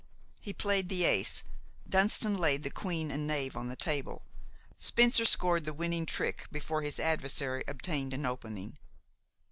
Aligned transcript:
He 0.41 0.51
played 0.51 0.89
the 0.89 1.03
ace. 1.03 1.43
Dunston 1.87 2.33
laid 2.35 2.63
the 2.63 2.71
queen 2.71 3.11
and 3.11 3.27
knave 3.27 3.55
on 3.55 3.67
the 3.67 3.75
table. 3.75 4.23
Spencer 4.79 5.25
scored 5.25 5.63
the 5.63 5.75
winning 5.75 6.07
trick 6.07 6.47
before 6.51 6.81
his 6.81 6.99
adversary 6.99 7.63
obtained 7.67 8.11
an 8.15 8.25
opening. 8.25 8.79